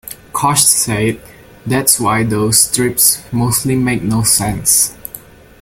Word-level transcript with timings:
Cosh 0.33 0.63
said 0.63 1.21
That's 1.63 1.99
why 1.99 2.23
those 2.23 2.59
strips 2.61 3.21
mostly 3.31 3.75
make 3.75 4.01
no 4.01 4.23
sense. 4.23 4.95